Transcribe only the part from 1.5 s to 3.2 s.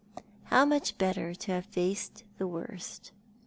have faced the worst.